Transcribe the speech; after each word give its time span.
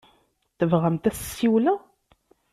Tebɣamt 0.57 1.09
ad 1.09 1.15
as-ssiwleɣ? 1.19 1.79